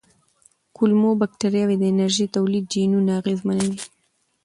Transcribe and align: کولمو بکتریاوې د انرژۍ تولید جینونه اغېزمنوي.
کولمو 0.75 1.11
بکتریاوې 1.21 1.75
د 1.79 1.83
انرژۍ 1.91 2.25
تولید 2.35 2.65
جینونه 2.73 3.11
اغېزمنوي. 3.21 3.79